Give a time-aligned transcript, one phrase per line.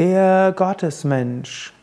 [0.00, 1.74] Der Gottesmensch.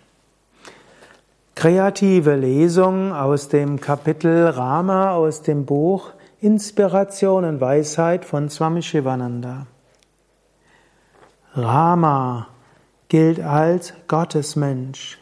[1.54, 9.68] Kreative Lesung aus dem Kapitel Rama aus dem Buch Inspiration und Weisheit von Swami Shivananda.
[11.54, 12.48] Rama
[13.08, 15.20] gilt als Gottesmensch.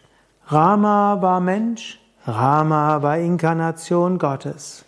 [0.47, 4.85] Rama war Mensch, Rama war Inkarnation Gottes.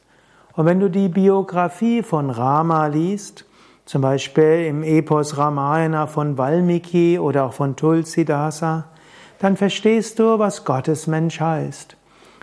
[0.54, 3.44] Und wenn du die Biografie von Rama liest,
[3.88, 8.84] zum Beispiel im Epos Ramayana von Valmiki oder auch von Tulsidasa,
[9.40, 11.96] dann verstehst du, was Gottes Mensch heißt.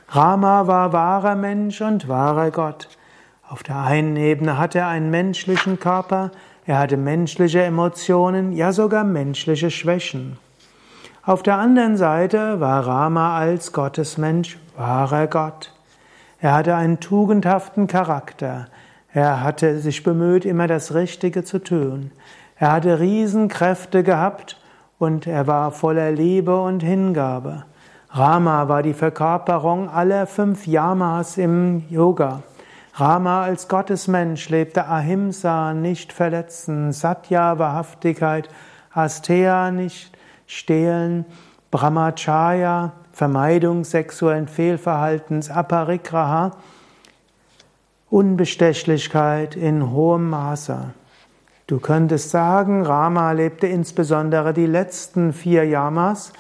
[0.09, 2.89] Rama war wahrer Mensch und wahrer Gott.
[3.47, 6.31] Auf der einen Ebene hatte er einen menschlichen Körper,
[6.65, 10.39] er hatte menschliche Emotionen, ja sogar menschliche Schwächen.
[11.27, 15.75] Auf der anderen Seite war Rama als Gottesmensch wahrer Gott.
[16.41, 18.69] Er hatte einen tugendhaften Charakter.
[19.15, 22.11] Er hatte sich bemüht, immer das Richtige zu tun.
[22.57, 24.61] Er hatte Riesenkräfte gehabt
[24.99, 27.65] und er war voller Liebe und Hingabe.
[28.11, 32.43] Rama war die Verkörperung aller fünf Yamas im Yoga.
[32.95, 38.49] Rama als Gottesmensch lebte Ahimsa, nicht verletzen, Satya, Wahrhaftigkeit,
[38.93, 40.11] Asteya, nicht
[40.49, 41.25] stehlen,
[41.71, 46.51] Brahmacharya, Vermeidung sexuellen Fehlverhaltens, Aparigraha,
[48.15, 50.91] Unbestechlichkeit in hohem Maße.
[51.67, 56.33] Du könntest sagen, Rama lebte insbesondere die letzten vier Yamas,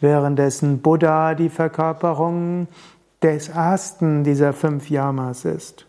[0.00, 2.66] währenddessen Buddha die Verkörperung
[3.22, 5.86] des ersten dieser fünf Yamas ist.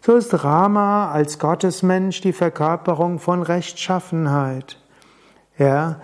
[0.00, 4.78] So ist Rama als Gottesmensch die Verkörperung von Rechtschaffenheit.
[5.58, 6.00] Er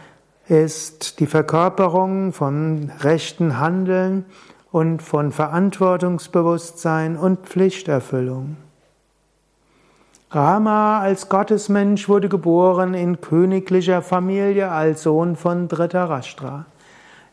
[0.49, 4.25] ist die Verkörperung von rechten Handeln
[4.77, 8.59] und von Verantwortungsbewusstsein und Pflichterfüllung.
[10.31, 16.67] Rama als Gottesmensch wurde geboren in königlicher Familie als Sohn von Dhritarashtra.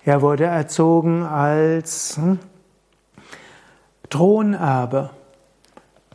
[0.06, 2.40] Er wurde erzogen als hm,
[4.10, 5.10] Thronerbe.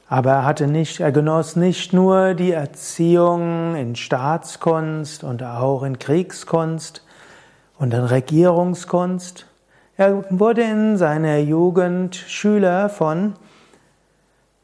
[0.09, 5.99] Aber er hatte nicht, er genoss nicht nur die Erziehung in Staatskunst und auch in
[5.99, 7.05] Kriegskunst
[7.79, 9.48] und in Regierungskunst,
[9.99, 13.35] er wurde in seiner Jugend Schüler von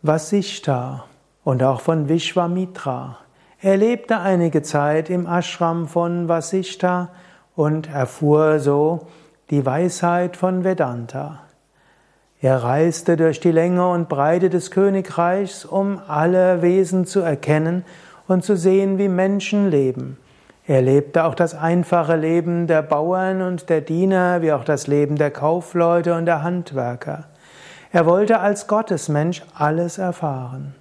[0.00, 1.06] Vasishta
[1.42, 3.18] und auch von Vishwamitra.
[3.60, 7.08] Er lebte einige Zeit im Ashram von Vasishta
[7.56, 9.08] und erfuhr so
[9.50, 11.40] die Weisheit von Vedanta.
[12.40, 17.84] Er reiste durch die Länge und Breite des Königreichs, um alle Wesen zu erkennen
[18.28, 20.16] und zu sehen, wie Menschen leben.
[20.66, 25.16] Er lebte auch das einfache Leben der Bauern und der Diener, wie auch das Leben
[25.16, 27.24] der Kaufleute und der Handwerker.
[27.92, 30.74] Er wollte als Gottesmensch alles erfahren.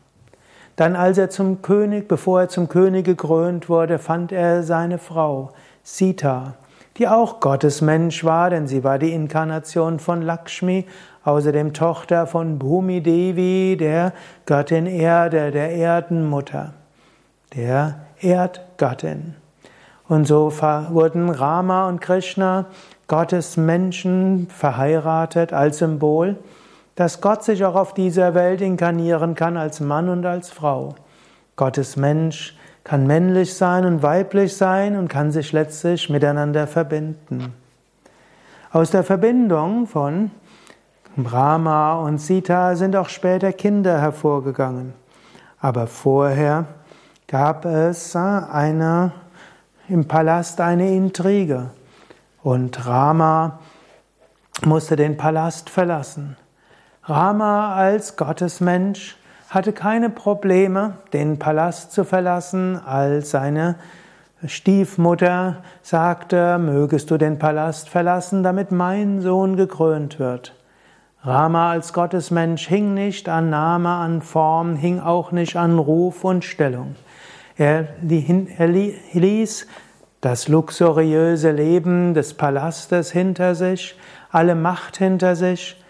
[0.77, 5.51] Dann, als er zum König, bevor er zum König gekrönt wurde, fand er seine Frau,
[5.83, 6.53] Sita,
[6.97, 10.87] die auch Gottesmensch war, denn sie war die Inkarnation von Lakshmi,
[11.25, 14.13] außerdem Tochter von Bhumi Devi, der
[14.45, 16.73] Göttin Erde, der Erdenmutter,
[17.53, 19.35] der Erdgöttin.
[20.07, 22.65] Und so wurden Rama und Krishna
[23.07, 26.37] Gottes Menschen verheiratet als Symbol,
[26.95, 30.95] dass Gott sich auch auf dieser Welt inkarnieren kann als Mann und als Frau.
[31.55, 37.53] Gottes Mensch kann männlich sein und weiblich sein und kann sich letztlich miteinander verbinden.
[38.71, 40.31] Aus der Verbindung von
[41.15, 44.93] Brahma und Sita sind auch später Kinder hervorgegangen.
[45.59, 46.65] Aber vorher
[47.27, 49.11] gab es eine
[49.89, 51.71] im Palast eine Intrige
[52.41, 53.59] und Rama
[54.65, 56.37] musste den Palast verlassen.
[57.03, 59.17] Rama als Gottesmensch
[59.49, 63.75] hatte keine Probleme, den Palast zu verlassen, als seine
[64.45, 70.53] Stiefmutter sagte, mögest du den Palast verlassen, damit mein Sohn gekrönt wird.
[71.23, 76.43] Rama als Gottesmensch hing nicht an Name, an Form, hing auch nicht an Ruf und
[76.43, 76.95] Stellung.
[77.57, 79.67] Er, ließ
[80.21, 83.95] das luxuriöse Leben des Palastes hinter sich,
[84.31, 85.83] alle Macht hinter sich,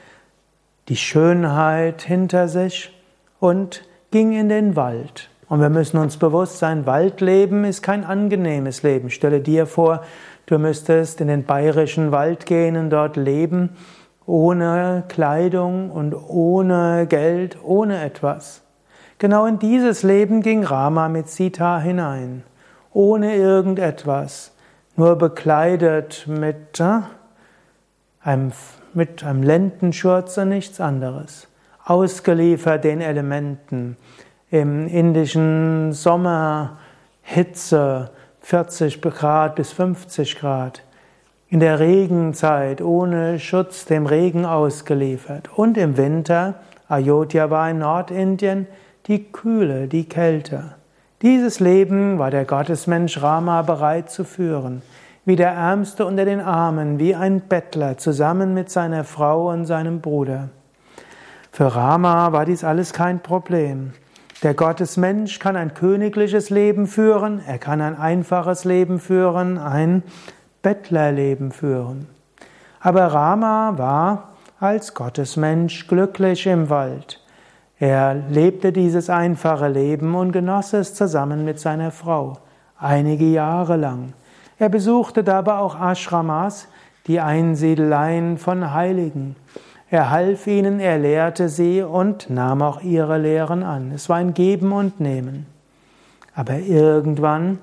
[0.89, 2.92] die Schönheit hinter sich
[3.39, 5.30] und ging in den Wald.
[5.48, 9.12] Und wir müssen uns bewusst sein, Waldleben ist kein angenehmes Leben.
[9.12, 10.04] Stelle dir vor,
[10.48, 13.77] du müsstest in den bayerischen Wald gehen und dort leben,
[14.25, 18.62] ohne Kleidung und ohne Geld, ohne etwas.
[19.18, 22.44] Genau in dieses Leben ging Rama mit Sita hinein,
[22.92, 24.51] ohne irgendetwas,
[24.95, 27.01] nur bekleidet mit, äh,
[28.21, 28.51] einem,
[28.94, 31.48] mit einem Lendenschurz und nichts anderes,
[31.86, 33.98] ausgeliefert den Elementen,
[34.51, 36.77] im indischen Sommer
[37.24, 38.12] Hitze,
[38.42, 40.83] 40 Grad bis 50 Grad.
[41.48, 45.50] In der Regenzeit ohne Schutz dem Regen ausgeliefert.
[45.56, 46.56] Und im Winter,
[46.88, 48.68] Ayodhya war in Nordindien,
[49.07, 50.75] die Kühle, die Kälte.
[51.21, 54.81] Dieses Leben war der Gottesmensch Rama bereit zu führen,
[55.25, 60.01] wie der Ärmste unter den Armen, wie ein Bettler, zusammen mit seiner Frau und seinem
[60.01, 60.50] Bruder.
[61.51, 63.94] Für Rama war dies alles kein Problem.
[64.41, 70.03] Der Gottesmensch kann ein königliches Leben führen, er kann ein einfaches Leben führen, ein
[70.61, 72.07] Bettlerleben führen.
[72.79, 77.22] Aber Rama war als Gottesmensch glücklich im Wald.
[77.83, 82.38] Er lebte dieses einfache Leben und genoss es zusammen mit seiner Frau,
[82.80, 84.13] einige Jahre lang.
[84.57, 86.69] Er besuchte dabei auch Ashramas,
[87.07, 89.35] die Einsiedeleien von Heiligen.
[89.89, 93.91] Er half ihnen, er lehrte sie und nahm auch ihre Lehren an.
[93.91, 95.45] Es war ein Geben und Nehmen.
[96.33, 97.59] Aber irgendwann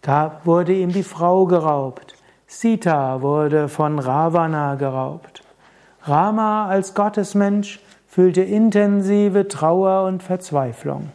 [0.00, 2.14] gab, wurde ihm die Frau geraubt.
[2.46, 5.42] Sita wurde von Ravana geraubt.
[6.04, 11.10] Rama als Gottesmensch fühlte intensive Trauer und Verzweiflung.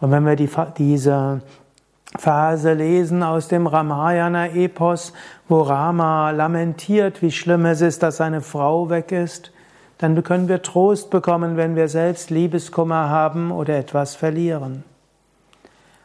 [0.00, 0.48] Und wenn wir die,
[0.78, 1.42] diese
[2.16, 5.12] Phase lesen aus dem Ramayana-Epos,
[5.48, 9.52] wo Rama lamentiert, wie schlimm es ist, dass seine Frau weg ist,
[9.98, 14.84] dann können wir Trost bekommen, wenn wir selbst Liebeskummer haben oder etwas verlieren.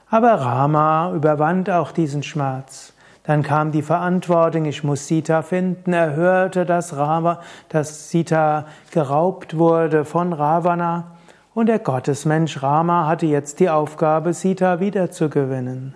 [0.10, 2.94] Aber Rama überwand auch diesen Schmerz.
[3.27, 5.94] Dann kam die Verantwortung, ich muss Sita finden.
[5.94, 11.16] Er hörte, dass, Rava, dass Sita geraubt wurde von Ravana
[11.56, 15.95] und der Gottesmensch Rama hatte jetzt die Aufgabe, Sita wiederzugewinnen.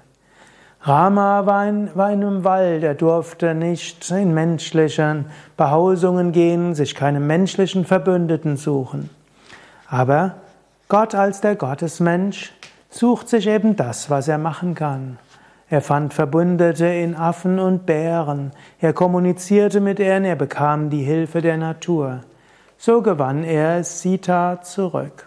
[0.81, 5.25] Rama war in, war in einem Wald, er durfte nicht in menschlichen
[5.57, 9.09] Behausungen gehen, sich keine menschlichen Verbündeten suchen.
[9.89, 10.35] Aber
[10.87, 12.53] Gott als der Gottesmensch
[12.89, 15.19] sucht sich eben das, was er machen kann.
[15.69, 18.51] Er fand Verbündete in Affen und Bären.
[18.79, 22.21] Er kommunizierte mit ihnen, er bekam die Hilfe der Natur.
[22.77, 25.25] So gewann er Sita zurück.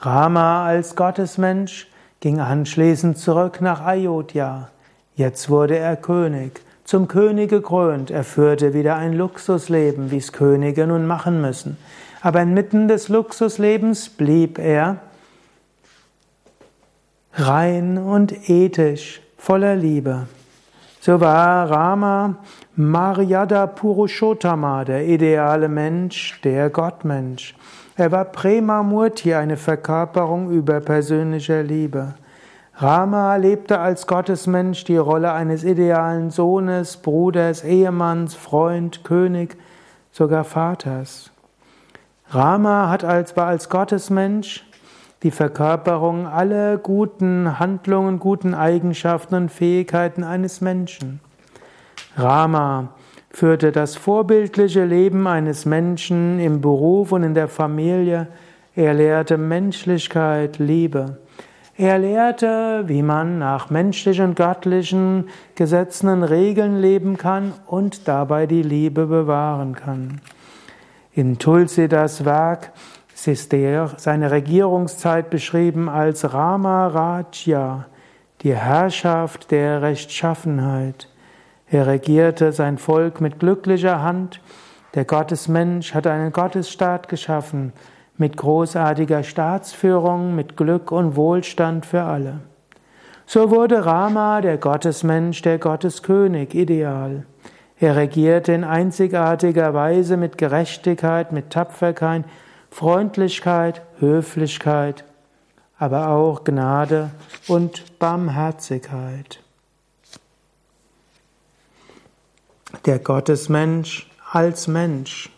[0.00, 1.86] Rama als Gottesmensch
[2.18, 4.68] ging anschließend zurück nach Ayodhya.
[5.14, 8.10] Jetzt wurde er König, zum König gekrönt.
[8.10, 11.76] Er führte wieder ein Luxusleben, wie es Könige nun machen müssen.
[12.20, 14.96] Aber inmitten des Luxuslebens blieb er
[17.34, 20.26] rein und ethisch, voller Liebe.
[21.00, 22.36] So war Rama
[22.76, 27.54] Maryada Purushottama, der ideale Mensch, der Gottmensch.
[27.96, 32.14] Er war Prema Murti, eine Verkörperung überpersönlicher Liebe.
[32.76, 39.56] Rama lebte als Gottesmensch die Rolle eines idealen Sohnes, Bruders, Ehemanns, Freund, König,
[40.10, 41.30] sogar Vaters.
[42.30, 44.64] Rama hat als, war als Gottesmensch
[45.22, 51.20] die Verkörperung aller guten Handlungen, guten Eigenschaften und Fähigkeiten eines Menschen.
[52.16, 52.94] Rama
[53.30, 58.28] führte das vorbildliche Leben eines Menschen im Beruf und in der Familie.
[58.74, 61.18] Er lehrte Menschlichkeit, Liebe.
[61.76, 68.46] Er lehrte, wie man nach menschlichen und göttlichen Gesetzen und Regeln leben kann und dabei
[68.46, 70.20] die Liebe bewahren kann.
[71.14, 72.72] In Tulsidas Werk
[73.26, 77.86] ist der, seine Regierungszeit beschrieben als Rama Rajya,
[78.42, 81.08] die Herrschaft der Rechtschaffenheit.
[81.68, 84.40] Er regierte sein Volk mit glücklicher Hand.
[84.94, 87.72] Der Gottesmensch hat einen Gottesstaat geschaffen,
[88.18, 92.40] mit großartiger Staatsführung, mit Glück und Wohlstand für alle.
[93.24, 97.24] So wurde Rama, der Gottesmensch, der Gotteskönig, ideal.
[97.78, 102.24] Er regierte in einzigartiger Weise mit Gerechtigkeit, mit Tapferkeit,
[102.72, 105.04] Freundlichkeit, Höflichkeit,
[105.78, 107.10] aber auch Gnade
[107.46, 109.40] und Barmherzigkeit.
[112.86, 115.30] Der Gottesmensch als Mensch.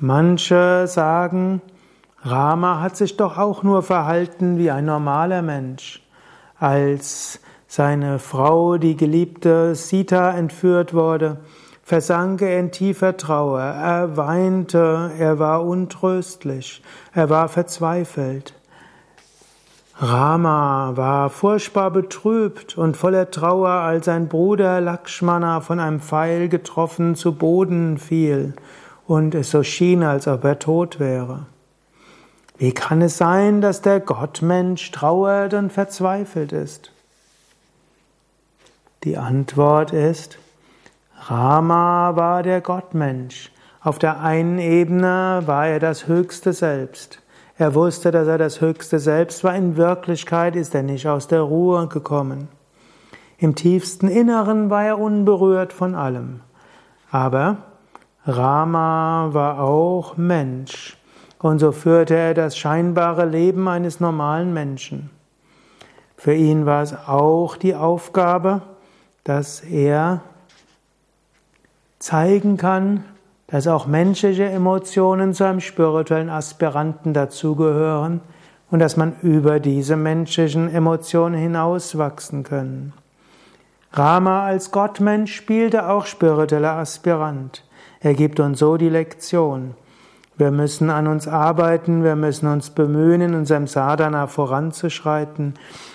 [0.00, 1.62] Manche sagen,
[2.22, 6.02] Rama hat sich doch auch nur verhalten wie ein normaler Mensch.
[6.58, 7.38] Als
[7.68, 11.38] seine Frau, die geliebte Sita, entführt wurde,
[11.90, 16.82] versank er in tiefer Trauer, er weinte, er war untröstlich,
[17.12, 18.54] er war verzweifelt.
[19.98, 27.16] Rama war furchtbar betrübt und voller Trauer, als sein Bruder Lakshmana von einem Pfeil getroffen
[27.16, 28.54] zu Boden fiel
[29.08, 31.46] und es so schien, als ob er tot wäre.
[32.56, 36.92] Wie kann es sein, dass der Gottmensch trauert und verzweifelt ist?
[39.02, 40.38] Die Antwort ist,
[41.28, 43.52] Rama war der Gottmensch.
[43.82, 47.22] Auf der einen Ebene war er das höchste Selbst.
[47.58, 49.54] Er wusste, dass er das höchste Selbst war.
[49.54, 52.48] In Wirklichkeit ist er nicht aus der Ruhe gekommen.
[53.36, 56.40] Im tiefsten Inneren war er unberührt von allem.
[57.10, 57.58] Aber
[58.24, 60.96] Rama war auch Mensch.
[61.38, 65.10] Und so führte er das scheinbare Leben eines normalen Menschen.
[66.16, 68.62] Für ihn war es auch die Aufgabe,
[69.24, 70.22] dass er
[72.00, 73.04] zeigen kann,
[73.46, 78.20] dass auch menschliche Emotionen zu einem spirituellen Aspiranten dazugehören
[78.70, 82.92] und dass man über diese menschlichen Emotionen hinauswachsen können.
[83.92, 87.64] Rama als Gottmensch spielte auch spiritueller Aspirant.
[88.00, 89.74] Er gibt uns so die Lektion.
[90.40, 95.52] Wir müssen an uns arbeiten, wir müssen uns bemühen, in unserem Sadhana voranzuschreiten.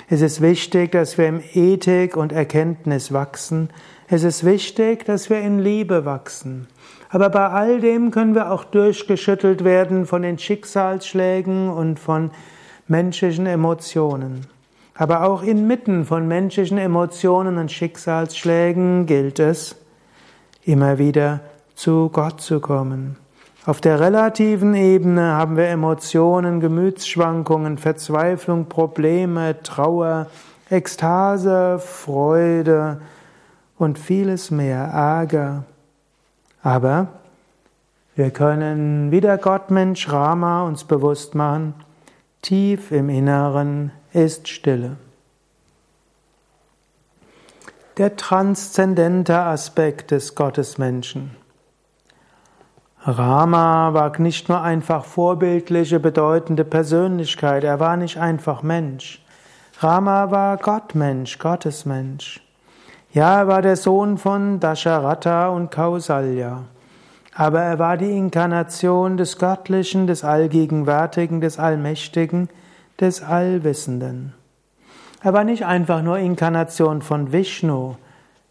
[0.08, 3.72] Es ist wichtig, dass wir im Ethik und Erkenntnis wachsen.
[4.08, 6.68] Es ist wichtig, dass wir in Liebe wachsen.
[7.10, 12.30] Aber bei all dem können wir auch durchgeschüttelt werden von den Schicksalsschlägen und von
[12.88, 14.46] menschlichen Emotionen.
[14.94, 19.75] Aber auch inmitten von menschlichen Emotionen und Schicksalsschlägen gilt es,
[20.62, 21.40] immer wieder
[21.74, 23.25] zu Gott zu kommen.
[23.66, 30.28] Auf der relativen Ebene haben wir Emotionen, Gemütsschwankungen, Verzweiflung, Probleme, Trauer,
[30.70, 33.02] Ekstase, Freude
[33.80, 35.64] und vieles mehr, Ärger.
[36.62, 37.08] Aber
[38.16, 41.74] wir können wie der Gottmensch Rama uns bewusst machen,
[42.44, 44.98] tief im Inneren ist Stille.
[47.98, 51.45] Der transzendente Aspekt des Gottesmenschen.
[53.08, 59.24] Rama war nicht nur einfach vorbildliche, bedeutende Persönlichkeit, er war nicht einfach Mensch.
[59.78, 62.42] Rama war Gottmensch, Gottesmensch.
[63.14, 66.64] Ja, er war der Sohn von Dasharatha und Kausalya.
[67.36, 72.50] Aber er war die Inkarnation des Göttlichen, des Allgegenwärtigen, des Allmächtigen,
[73.00, 74.34] des Allwissenden.
[75.22, 77.98] Er war nicht einfach nur Inkarnation von Vishnu,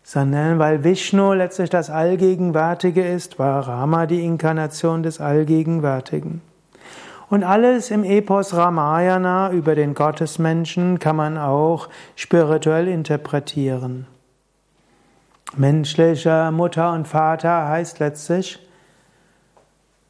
[0.05, 6.43] sondern weil Vishnu letztlich das Allgegenwärtige ist, war Rama die Inkarnation des Allgegenwärtigen.
[7.31, 14.07] Und alles im Epos Ramayana über den Gottesmenschen kann man auch spirituell interpretieren.
[15.57, 18.59] Menschlicher Mutter und Vater heißt letztlich,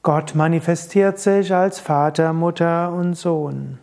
[0.02, 3.78] Gott manifestiert sich als Vater, Mutter und Sohn.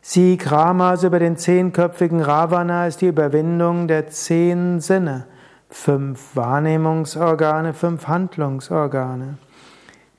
[0.00, 5.26] Sieg Ramas über den zehnköpfigen Ravana ist die Überwindung der zehn Sinne
[5.72, 9.38] fünf Wahrnehmungsorgane, fünf Handlungsorgane.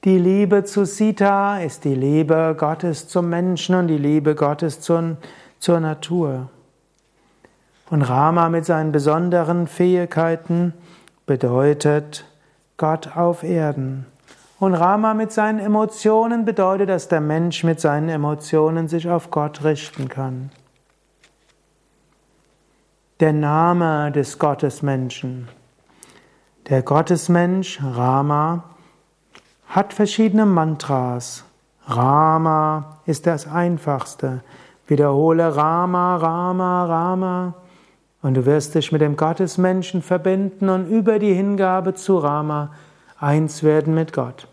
[0.03, 5.17] Die Liebe zu Sita ist die Liebe Gottes zum Menschen und die Liebe Gottes zur,
[5.60, 6.50] zur Natur.
[7.89, 10.74] Und Rama mit seinen besonderen Fähigkeiten
[11.25, 12.25] bedeutet
[12.77, 14.07] Gott auf Erden.
[14.60, 19.63] Und Rama mit seinen Emotionen bedeutet, dass der Mensch mit seinen Emotionen sich auf Gott
[19.63, 20.50] richten kann
[23.24, 25.48] der Name des Gottesmenschen.
[26.68, 28.65] Der Gottesmensch Rama
[29.65, 31.46] hat verschiedene Mantras.
[31.88, 34.42] Rama ist das einfachste.
[34.88, 37.53] Wiederhole Rama, Rama, Rama.
[38.22, 42.72] Und du wirst dich mit dem Gottesmenschen verbinden und über die Hingabe zu Rama
[43.22, 44.50] eins werden mit Gott.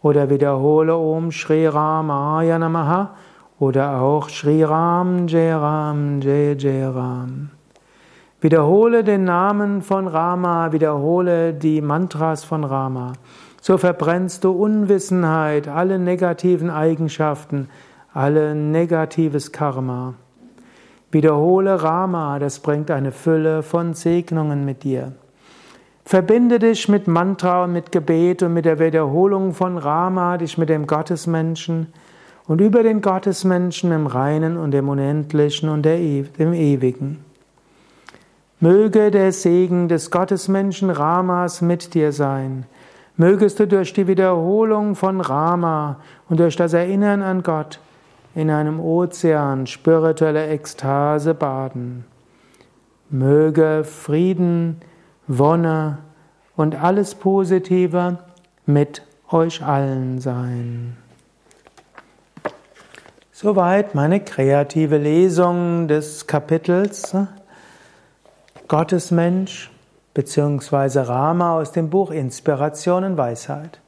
[0.00, 3.14] Oder wiederhole Om Shri Ramaya Namaha
[3.58, 7.50] oder auch Shri Ram Jai Ram Jai Jai Ram.
[8.42, 13.14] Wiederhole den Namen von Rama, wiederhole die Mantras von Rama.
[13.62, 17.68] So verbrennst du Unwissenheit, alle negativen Eigenschaften,
[18.12, 20.14] alle negatives Karma.
[21.10, 25.12] Wiederhole Rama, das bringt eine Fülle von Segnungen mit dir.
[26.04, 30.68] Verbinde dich mit Mantra und mit Gebet und mit der Wiederholung von Rama, dich mit
[30.68, 31.86] dem Gottesmenschen
[32.46, 37.25] und über den Gottesmenschen im Reinen und im Unendlichen und dem Ewigen.
[38.58, 42.64] Möge der Segen des Gottesmenschen Ramas mit dir sein.
[43.18, 47.80] Mögest du durch die Wiederholung von Rama und durch das Erinnern an Gott
[48.34, 52.04] in einem Ozean spiritueller Ekstase baden.
[53.10, 54.80] Möge Frieden,
[55.26, 55.98] Wonne
[56.56, 58.18] und alles Positive
[58.64, 60.96] mit euch allen sein.
[63.32, 67.14] Soweit meine kreative Lesung des Kapitels
[68.68, 69.70] Gottesmensch
[70.14, 71.00] bzw.
[71.00, 73.78] Rama aus dem Buch Inspiration und Weisheit.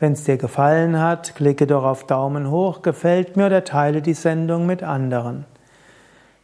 [0.00, 4.14] Wenn es dir gefallen hat, klicke doch auf Daumen hoch, gefällt mir oder teile die
[4.14, 5.44] Sendung mit anderen.